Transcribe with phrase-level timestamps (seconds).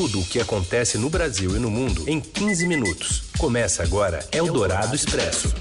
[0.00, 3.24] tudo o que acontece no Brasil e no mundo em 15 minutos.
[3.36, 5.54] Começa agora Eldorado Expresso.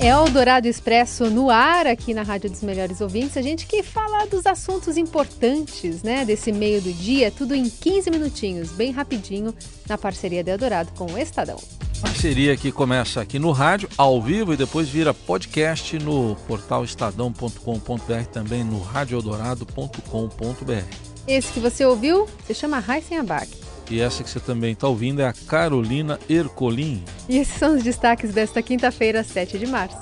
[0.00, 3.36] Eldorado Expresso no ar aqui na Rádio dos Melhores Ouvintes.
[3.36, 8.12] A gente que fala dos assuntos importantes, né, desse meio do dia, tudo em 15
[8.12, 9.52] minutinhos, bem rapidinho,
[9.88, 11.58] na parceria do Eldorado com o Estadão.
[12.00, 18.24] Parceria que começa aqui no rádio, ao vivo, e depois vira podcast no portal estadão.com.br,
[18.32, 21.09] também no radioeldorado.com.br.
[21.30, 23.48] Esse que você ouviu se chama Raíssen Abac.
[23.88, 27.04] E essa que você também está ouvindo é a Carolina Ercolim.
[27.28, 29.96] E esses são os destaques desta quinta-feira, 7 de março.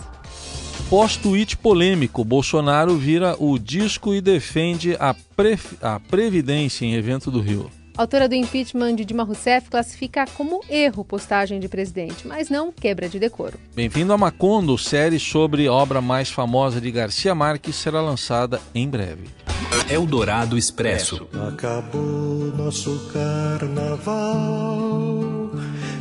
[0.88, 5.59] Pós-tweet polêmico, Bolsonaro vira o disco e defende a, pre...
[5.83, 7.70] a Previdência em evento do Rio.
[7.95, 12.72] A autora do impeachment de Dilma Rousseff classifica como erro postagem de presidente, mas não
[12.72, 13.58] quebra de decoro.
[13.74, 18.88] Bem-vindo a Macondo, série sobre a obra mais famosa de Garcia Marques será lançada em
[18.88, 19.24] breve.
[19.89, 21.29] Eldorado Expresso.
[21.48, 24.39] Acabou nosso carnaval.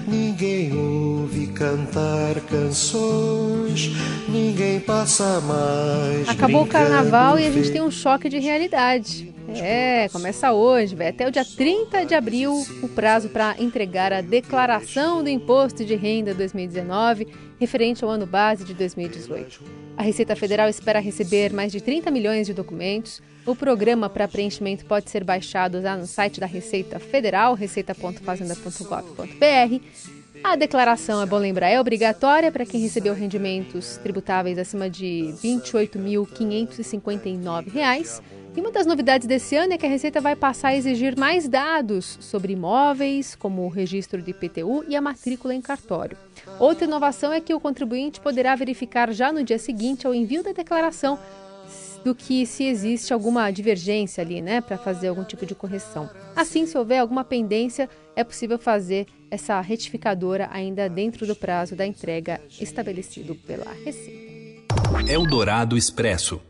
[0.07, 3.91] Ninguém ouve cantar canções,
[4.29, 6.29] ninguém passa mais.
[6.29, 9.33] Acabou o carnaval e a gente tem um choque de realidade.
[9.55, 12.53] É, começa hoje, vai até o dia 30 de abril
[12.83, 17.27] o prazo para entregar a declaração do Imposto de Renda 2019,
[17.59, 19.63] referente ao ano base de 2018.
[19.95, 23.21] A Receita Federal espera receber mais de 30 milhões de documentos.
[23.45, 29.81] O programa para preenchimento pode ser baixado lá no site da Receita Federal, receita.fazenda.gov.br.
[30.43, 35.43] A declaração, é bom lembrar, é obrigatória para quem recebeu rendimentos tributáveis acima de R$
[35.43, 38.21] 28.559.
[38.57, 41.47] E uma das novidades desse ano é que a Receita vai passar a exigir mais
[41.47, 46.17] dados sobre imóveis, como o registro de IPTU e a matrícula em cartório.
[46.59, 50.53] Outra inovação é que o contribuinte poderá verificar já no dia seguinte ao envio da
[50.53, 51.19] declaração
[52.03, 56.09] do que se existe alguma divergência ali, né, para fazer algum tipo de correção.
[56.35, 61.85] Assim, se houver alguma pendência, é possível fazer essa retificadora ainda dentro do prazo da
[61.85, 64.35] entrega estabelecido pela Receita.
[65.07, 66.41] Eldorado Expresso.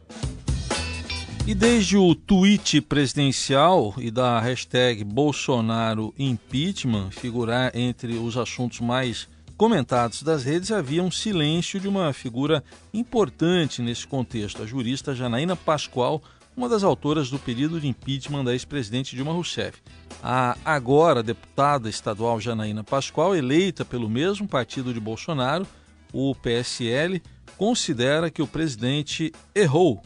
[1.47, 9.29] E desde o tweet presidencial e da hashtag Bolsonaro Impeachment figurar entre os assuntos mais
[9.55, 12.61] comentados das redes, havia um silêncio de uma figura
[12.93, 16.21] importante nesse contexto, a jurista Janaína Pascoal,
[16.55, 19.81] uma das autoras do pedido de impeachment da ex-presidente Dilma Rousseff.
[20.21, 25.65] A agora deputada estadual Janaína Pascoal, eleita pelo mesmo partido de Bolsonaro,
[26.11, 27.21] o PSL,
[27.57, 30.03] considera que o presidente errou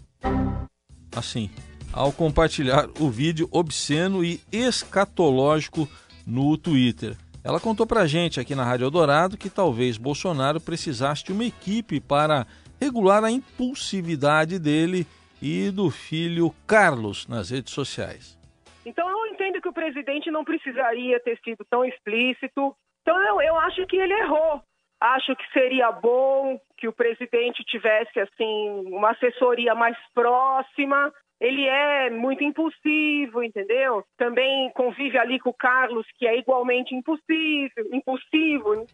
[1.16, 1.50] assim,
[1.94, 5.88] ao compartilhar o vídeo obsceno e escatológico
[6.26, 7.16] no Twitter.
[7.44, 12.00] Ela contou pra gente aqui na Rádio Eldorado que talvez Bolsonaro precisasse de uma equipe
[12.00, 12.46] para
[12.80, 15.08] regular a impulsividade dele
[15.42, 18.38] e do filho Carlos nas redes sociais.
[18.86, 22.76] Então eu entendo que o presidente não precisaria ter sido tão explícito.
[23.02, 24.62] Então eu, eu acho que ele errou.
[25.02, 31.12] Acho que seria bom que o presidente tivesse assim uma assessoria mais próxima.
[31.40, 34.04] Ele é muito impulsivo, entendeu?
[34.16, 38.86] Também convive ali com o Carlos, que é igualmente impossível, impulsivo.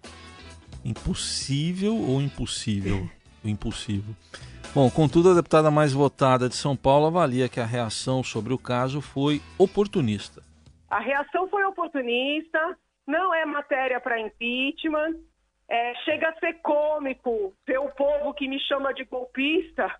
[0.85, 3.09] Impossível ou impossível?
[3.43, 4.15] Impulsivo.
[4.73, 8.57] Bom, contudo, a deputada mais votada de São Paulo avalia que a reação sobre o
[8.57, 10.41] caso foi oportunista.
[10.89, 15.15] A reação foi oportunista, não é matéria para impeachment.
[15.69, 19.93] É, chega a ser cômico ver o povo que me chama de golpista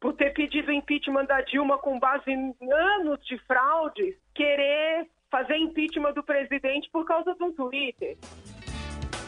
[0.00, 6.12] por ter pedido impeachment da Dilma com base em anos de fraudes, querer fazer impeachment
[6.12, 8.18] do presidente por causa de um Twitter.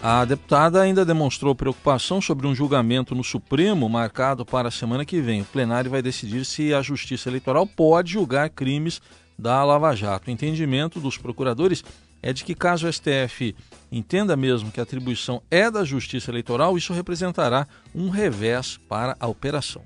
[0.03, 5.21] A deputada ainda demonstrou preocupação sobre um julgamento no Supremo marcado para a semana que
[5.21, 5.41] vem.
[5.41, 9.01] O plenário vai decidir se a Justiça Eleitoral pode julgar crimes
[9.39, 10.29] da Lava Jato.
[10.29, 11.83] O entendimento dos procuradores
[12.25, 13.55] é de que, caso o STF
[13.93, 19.29] entenda mesmo que a atribuição é da Justiça Eleitoral, isso representará um revés para a
[19.29, 19.83] operação.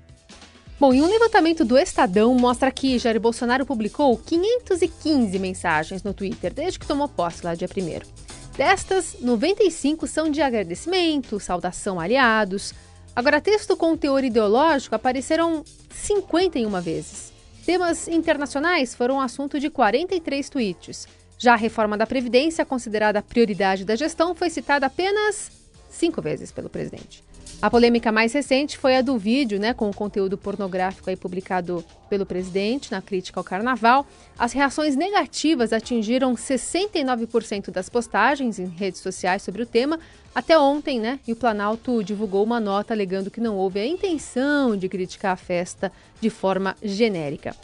[0.79, 6.53] Bom, e um levantamento do Estadão mostra que Jair Bolsonaro publicou 515 mensagens no Twitter
[6.53, 8.57] desde que tomou posse lá dia 1.
[8.57, 12.73] Destas, 95 são de agradecimento, saudação aliados.
[13.13, 17.33] Agora, texto com teor ideológico apareceram 51 vezes.
[17.65, 21.18] Temas internacionais foram assunto de 43 tweets.
[21.41, 25.49] Já a reforma da Previdência, considerada prioridade da gestão, foi citada apenas
[25.89, 27.23] cinco vezes pelo presidente.
[27.61, 31.83] A polêmica mais recente foi a do vídeo, né, com o conteúdo pornográfico aí publicado
[32.09, 34.05] pelo presidente na crítica ao carnaval.
[34.37, 39.97] As reações negativas atingiram 69% das postagens em redes sociais sobre o tema
[40.35, 41.21] até ontem, né?
[41.25, 45.37] E o Planalto divulgou uma nota alegando que não houve a intenção de criticar a
[45.37, 45.89] festa
[46.19, 47.55] de forma genérica.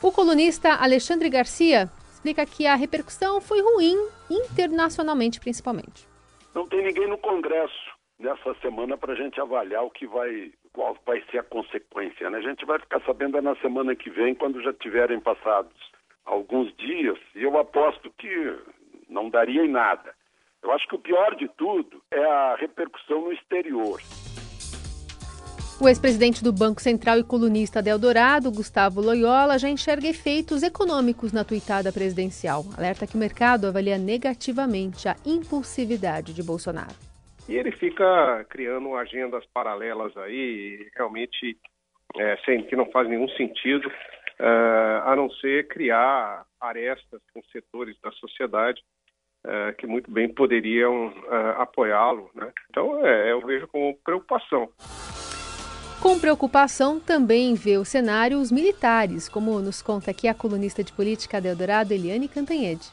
[0.00, 3.96] O colunista Alexandre Garcia explica que a repercussão foi ruim,
[4.28, 6.06] internacionalmente principalmente.
[6.52, 10.96] Não tem ninguém no Congresso nessa semana para a gente avaliar o que vai, qual
[11.06, 12.28] vai ser a consequência.
[12.28, 12.38] Né?
[12.38, 15.72] A gente vai ficar sabendo na semana que vem, quando já tiverem passados
[16.24, 18.58] alguns dias, e eu aposto que
[19.08, 20.12] não daria em nada.
[20.60, 24.00] Eu acho que o pior de tudo é a repercussão no exterior.
[25.80, 31.32] O ex-presidente do Banco Central e colunista de Eldorado, Gustavo Loyola, já enxerga efeitos econômicos
[31.32, 32.64] na tuitada presidencial.
[32.76, 36.96] Alerta que o mercado avalia negativamente a impulsividade de Bolsonaro.
[37.48, 41.56] E ele fica criando agendas paralelas aí, realmente
[42.16, 43.88] é, sem, que não faz nenhum sentido,
[44.40, 48.82] é, a não ser criar arestas com setores da sociedade
[49.46, 52.30] é, que muito bem poderiam é, apoiá-lo.
[52.34, 52.50] Né?
[52.68, 54.68] Então, é, eu vejo com preocupação.
[56.00, 60.92] Com preocupação também vê o cenário os militares, como nos conta aqui a colunista de
[60.92, 62.86] política de Eldorado, Eliane Cantanhede.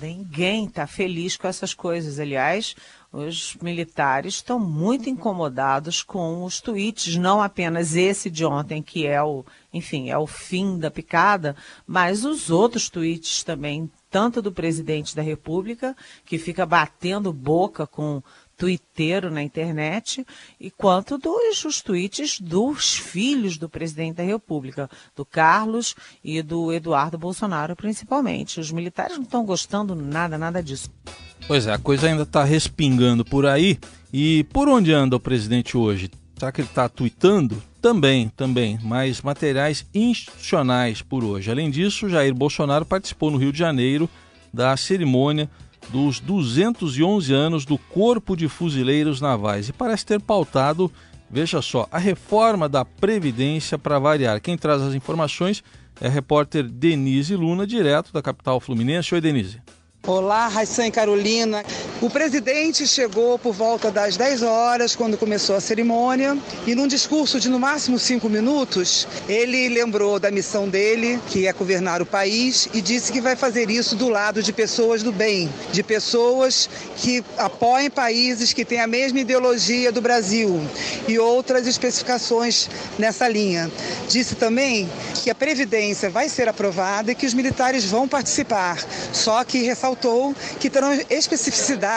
[0.00, 2.18] Ninguém está feliz com essas coisas.
[2.18, 2.74] Aliás,
[3.12, 9.22] os militares estão muito incomodados com os tweets, não apenas esse de ontem, que é
[9.22, 11.54] o, enfim, é o fim da picada,
[11.86, 15.94] mas os outros tweets também, tanto do presidente da República,
[16.24, 18.22] que fica batendo boca com
[18.58, 20.26] twitteiro na internet,
[20.60, 26.72] e quanto dos os tweets dos filhos do presidente da República, do Carlos e do
[26.72, 28.58] Eduardo Bolsonaro, principalmente.
[28.58, 30.90] Os militares não estão gostando nada, nada disso.
[31.46, 33.78] Pois é, a coisa ainda está respingando por aí.
[34.12, 36.10] E por onde anda o presidente hoje?
[36.36, 37.62] Será que ele está tweetando?
[37.80, 41.50] Também, também, mas materiais institucionais por hoje.
[41.50, 44.10] Além disso, Jair Bolsonaro participou no Rio de Janeiro
[44.52, 45.48] da cerimônia
[45.90, 50.90] dos 211 anos do Corpo de Fuzileiros Navais e parece ter pautado,
[51.30, 54.40] veja só, a reforma da Previdência para variar.
[54.40, 55.62] Quem traz as informações
[56.00, 59.14] é a repórter Denise Luna, direto da capital fluminense.
[59.14, 59.60] Oi, Denise.
[60.06, 61.62] Olá, Raissan e Carolina.
[62.00, 67.40] O presidente chegou por volta das 10 horas, quando começou a cerimônia, e num discurso
[67.40, 72.68] de no máximo cinco minutos, ele lembrou da missão dele, que é governar o país,
[72.72, 77.24] e disse que vai fazer isso do lado de pessoas do bem, de pessoas que
[77.36, 80.64] apoiem países que têm a mesma ideologia do Brasil
[81.08, 83.68] e outras especificações nessa linha.
[84.08, 84.88] Disse também
[85.24, 88.78] que a Previdência vai ser aprovada e que os militares vão participar,
[89.12, 91.87] só que ressaltou que terão especificidades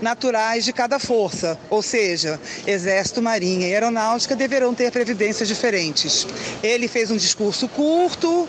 [0.00, 6.26] naturais de cada força, ou seja, Exército, Marinha e Aeronáutica deverão ter previdências diferentes.
[6.62, 8.48] Ele fez um discurso curto,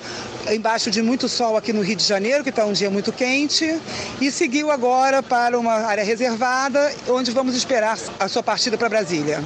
[0.50, 3.80] embaixo de muito sol aqui no Rio de Janeiro, que está um dia muito quente,
[4.22, 9.44] e seguiu agora para uma área reservada, onde vamos esperar a sua partida para Brasília.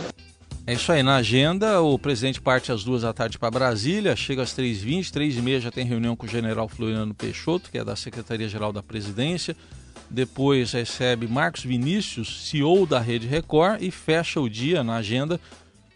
[0.66, 4.44] É isso aí, na agenda, o presidente parte às duas da tarde para Brasília, chega
[4.44, 8.72] às 3h20, 3h30 já tem reunião com o general Floriano Peixoto, que é da Secretaria-Geral
[8.72, 9.58] da Presidência.
[10.10, 15.40] Depois recebe Marcos Vinícius, CEO da Rede Record, e fecha o dia na agenda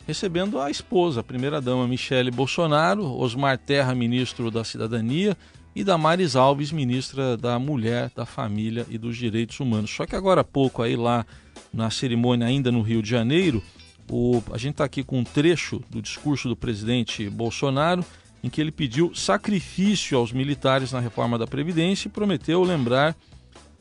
[0.08, 5.36] recebendo a esposa, a primeira-dama Michele Bolsonaro, Osmar Terra, ministro da Cidadania,
[5.76, 9.92] e Damares Alves, ministra da Mulher, da Família e dos Direitos Humanos.
[9.92, 11.26] Só que agora há pouco, aí lá
[11.74, 13.62] na cerimônia ainda no Rio de Janeiro,
[14.10, 18.04] o, a gente está aqui com um trecho do discurso do presidente Bolsonaro,
[18.42, 23.14] em que ele pediu sacrifício aos militares na reforma da Previdência e prometeu lembrar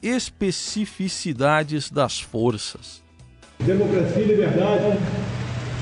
[0.02, 3.02] especificidades das forças.
[3.61, 4.99] Democracia e liberdade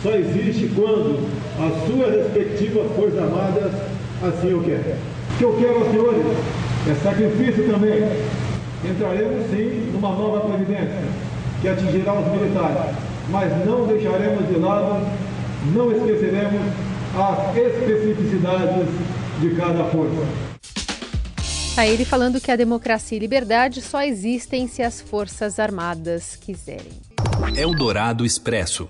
[0.02, 3.72] só existe quando as suas respectivas Forças Armadas
[4.22, 4.94] assim o querem.
[4.94, 6.24] O que eu quero, senhores,
[6.88, 8.04] é sacrifício também.
[8.88, 11.02] Entraremos sim numa nova Previdência
[11.60, 12.94] que atingirá os militares
[13.28, 15.06] mas não deixaremos de lado,
[15.74, 16.60] não esqueceremos
[17.16, 18.86] as especificidades
[19.40, 20.53] de cada força.
[21.74, 26.92] Tá ele falando que a democracia e liberdade só existem se as Forças Armadas quiserem.
[27.56, 28.88] Eldorado Expresso.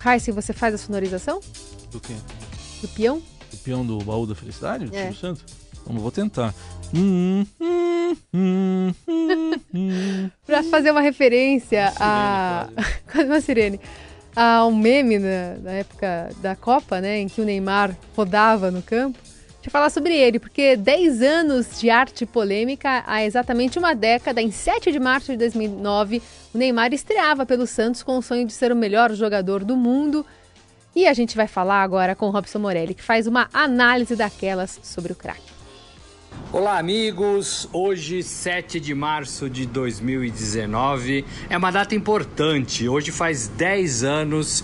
[0.00, 1.40] Raíssa, você faz a sonorização?
[1.90, 2.12] Do quê?
[2.82, 3.22] Do peão?
[3.50, 4.84] Do peão do baú da felicidade?
[4.84, 5.04] Do É.
[5.04, 5.44] Silvio Santos?
[5.86, 6.54] Vamos, vou tentar.
[6.94, 10.30] Hum, hum, hum, hum, hum.
[10.44, 12.68] Pra fazer uma referência a.
[13.10, 13.80] Quase uma sirene.
[14.36, 17.20] A um meme na, na época da Copa, né?
[17.20, 19.18] Em que o Neymar rodava no campo.
[19.64, 24.50] Deixa falar sobre ele, porque 10 anos de arte polêmica, há exatamente uma década, em
[24.50, 26.20] 7 de março de 2009,
[26.52, 30.26] o Neymar estreava pelo Santos com o sonho de ser o melhor jogador do mundo.
[30.94, 34.78] E a gente vai falar agora com o Robson Morelli, que faz uma análise daquelas
[34.82, 35.50] sobre o craque.
[36.52, 37.66] Olá, amigos!
[37.72, 42.86] Hoje, 7 de março de 2019, é uma data importante.
[42.86, 44.62] Hoje faz 10 anos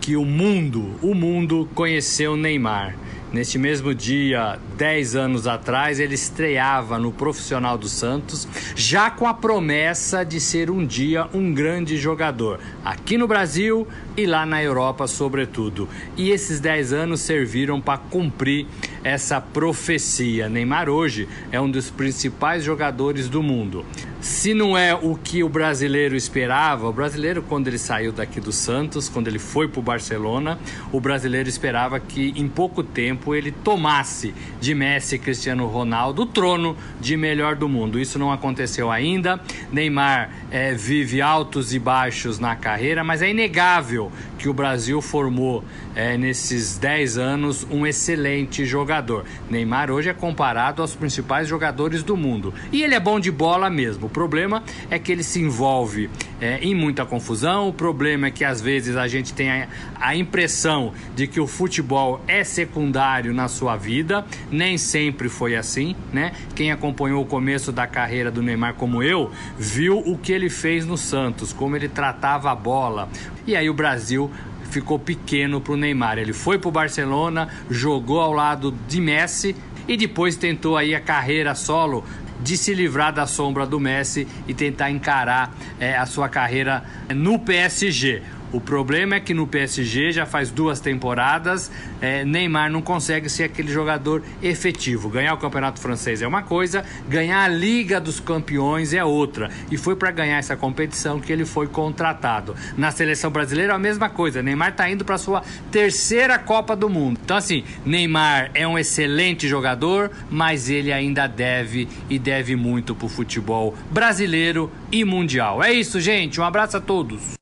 [0.00, 2.96] que o mundo, o mundo conheceu Neymar.
[3.30, 9.34] Neste mesmo dia, 10 anos atrás, ele estreava no Profissional do Santos, já com a
[9.34, 13.86] promessa de ser um dia um grande jogador, aqui no Brasil
[14.18, 15.88] e lá na Europa, sobretudo.
[16.16, 18.66] E esses 10 anos serviram para cumprir
[19.04, 20.48] essa profecia.
[20.48, 23.84] Neymar hoje é um dos principais jogadores do mundo.
[24.20, 28.50] Se não é o que o brasileiro esperava, o brasileiro, quando ele saiu daqui do
[28.50, 30.58] Santos, quando ele foi para o Barcelona,
[30.90, 36.26] o brasileiro esperava que em pouco tempo ele tomasse de Messi e Cristiano Ronaldo o
[36.26, 38.00] trono de melhor do mundo.
[38.00, 39.40] Isso não aconteceu ainda.
[39.70, 44.07] Neymar é, vive altos e baixos na carreira, mas é inegável
[44.38, 45.64] que o Brasil formou
[45.98, 49.24] é, nesses 10 anos um excelente jogador.
[49.50, 52.54] Neymar hoje é comparado aos principais jogadores do mundo.
[52.70, 54.06] E ele é bom de bola mesmo.
[54.06, 56.08] O problema é que ele se envolve
[56.40, 57.68] é, em muita confusão.
[57.68, 61.48] O problema é que às vezes a gente tem a, a impressão de que o
[61.48, 64.24] futebol é secundário na sua vida.
[64.52, 66.30] Nem sempre foi assim, né?
[66.54, 70.86] Quem acompanhou o começo da carreira do Neymar como eu, viu o que ele fez
[70.86, 73.08] no Santos, como ele tratava a bola.
[73.44, 74.30] E aí o Brasil
[74.70, 76.18] ficou pequeno para o Neymar.
[76.18, 79.54] Ele foi para o Barcelona, jogou ao lado de Messi
[79.86, 82.04] e depois tentou aí a carreira solo
[82.40, 86.84] de se livrar da sombra do Messi e tentar encarar é, a sua carreira
[87.14, 88.22] no PSG.
[88.50, 93.44] O problema é que no PSG já faz duas temporadas, é, Neymar não consegue ser
[93.44, 95.10] aquele jogador efetivo.
[95.10, 99.50] Ganhar o campeonato francês é uma coisa, ganhar a Liga dos Campeões é outra.
[99.70, 102.56] E foi para ganhar essa competição que ele foi contratado.
[102.76, 104.42] Na seleção brasileira, a mesma coisa.
[104.42, 107.20] Neymar está indo para sua terceira Copa do Mundo.
[107.22, 113.06] Então, assim, Neymar é um excelente jogador, mas ele ainda deve e deve muito para
[113.06, 115.62] o futebol brasileiro e mundial.
[115.62, 116.40] É isso, gente.
[116.40, 117.37] Um abraço a todos.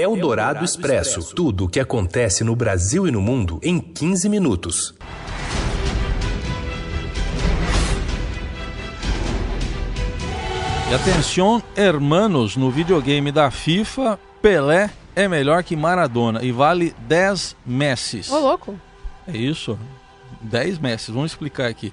[0.00, 1.34] Eldorado Expresso.
[1.34, 4.94] Tudo o que acontece no Brasil e no mundo em 15 minutos.
[10.90, 17.56] E atenção, hermanos, no videogame da FIFA, Pelé é melhor que Maradona e vale 10
[17.66, 18.30] Messis.
[18.30, 18.80] Ô, louco.
[19.28, 19.78] É isso,
[20.40, 21.14] 10 Messis.
[21.14, 21.92] Vamos explicar aqui.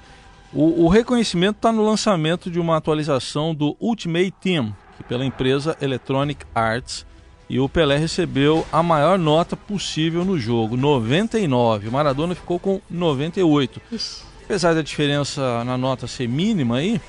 [0.54, 5.76] O, o reconhecimento está no lançamento de uma atualização do Ultimate Team, que pela empresa
[5.82, 7.06] Electronic Arts
[7.50, 11.88] e o Pelé recebeu a maior nota possível no jogo, 99.
[11.88, 13.82] O Maradona ficou com 98.
[13.92, 14.27] Ixi.
[14.44, 17.01] Apesar da diferença na nota ser mínima aí,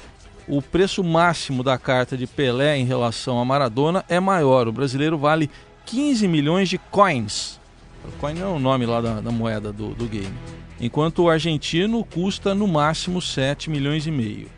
[0.49, 4.67] o preço máximo da carta de Pelé em relação a Maradona é maior.
[4.67, 5.51] O brasileiro vale
[5.87, 7.61] 15 milhões de coins.
[8.05, 10.35] O coin é o nome lá da, da moeda do, do game.
[10.81, 14.49] Enquanto o argentino custa no máximo 7 milhões e meio.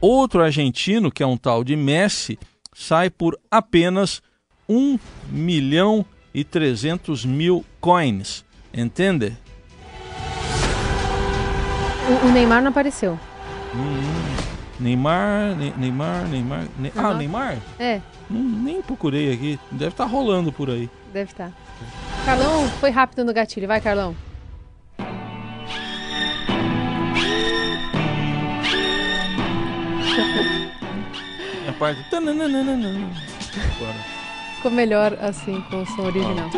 [0.00, 2.38] Outro argentino, que é um tal de Messi,
[2.74, 4.22] sai por apenas
[4.68, 4.98] 1
[5.30, 8.44] milhão e 300 mil coins.
[8.72, 9.36] Entende?
[12.08, 13.18] O, o Neymar não apareceu.
[13.74, 14.24] Hum,
[14.80, 16.64] Neymar, ne Neymar, Neymar.
[16.78, 17.06] Ne uhum.
[17.06, 17.58] Ah, Neymar?
[17.78, 18.00] É.
[18.30, 19.58] Hum, nem procurei aqui.
[19.70, 20.90] Deve estar tá rolando por aí.
[21.12, 21.50] Deve estar.
[21.50, 22.24] Tá.
[22.24, 23.68] Carlão, foi rápido no gatilho.
[23.68, 24.16] Vai, Carlão.
[31.68, 32.04] A parte.
[32.14, 34.13] Agora.
[34.64, 36.48] Ficou melhor assim, com o som original.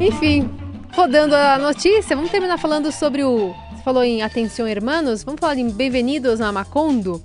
[0.00, 0.50] Enfim,
[0.92, 3.54] rodando a notícia, vamos terminar falando sobre o.
[3.70, 7.22] Você falou em Atenção Hermanos, vamos falar em Bem-vindos a Macondo?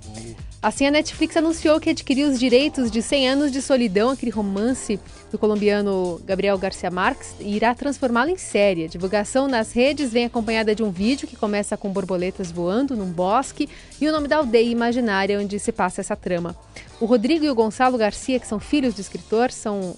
[0.60, 4.98] Assim, a Netflix anunciou que adquiriu os direitos de 100 anos de solidão, aquele romance
[5.30, 8.84] do colombiano Gabriel Garcia Marques, e irá transformá-lo em série.
[8.84, 13.06] A divulgação nas redes vem acompanhada de um vídeo que começa com borboletas voando num
[13.06, 13.68] bosque
[14.00, 16.56] e o nome da aldeia imaginária onde se passa essa trama.
[17.00, 19.94] O Rodrigo e o Gonçalo Garcia, que são filhos do escritor, são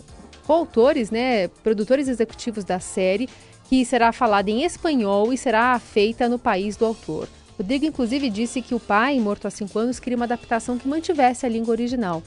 [0.46, 3.30] coautores, né, produtores executivos da série,
[3.66, 7.28] que será falada em espanhol e será feita no país do autor.
[7.60, 11.44] Rodrigo, inclusive, disse que o pai, morto há cinco anos, queria uma adaptação que mantivesse
[11.44, 12.22] a língua original.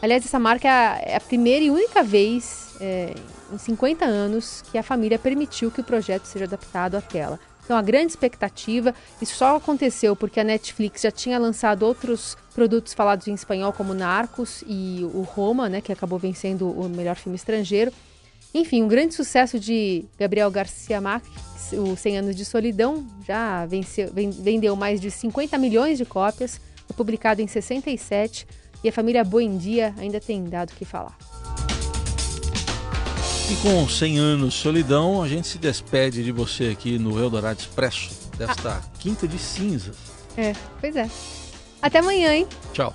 [0.00, 3.12] Aliás, essa marca é a primeira e única vez é,
[3.52, 7.40] em 50 anos que a família permitiu que o projeto seja adaptado à tela.
[7.64, 12.94] Então, a grande expectativa, isso só aconteceu porque a Netflix já tinha lançado outros produtos
[12.94, 17.34] falados em espanhol, como Narcos e o Roma, né, que acabou vencendo o melhor filme
[17.34, 17.92] estrangeiro.
[18.52, 21.30] Enfim, um grande sucesso de Gabriel Garcia Marques,
[21.72, 26.96] o 100 Anos de Solidão, já venceu, vendeu mais de 50 milhões de cópias, foi
[26.96, 28.46] publicado em 67
[28.82, 31.16] e a família Boendia ainda tem dado o que falar.
[33.50, 37.60] E com 100 anos de solidão, a gente se despede de você aqui no Eldorado
[37.60, 38.82] Expresso, desta ah.
[38.98, 39.96] quinta de cinzas.
[40.36, 41.08] É, pois é.
[41.82, 42.46] Até amanhã, hein?
[42.72, 42.94] Tchau.